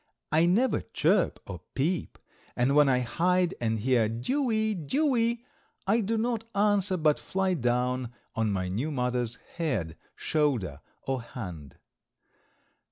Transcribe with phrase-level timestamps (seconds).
[0.31, 2.17] I never chirp or peep,
[2.55, 5.43] and when I hide and hear "Dewey, Dewey,"
[5.85, 11.75] I do not answer but fly down on my new mother's head, shoulder or hand.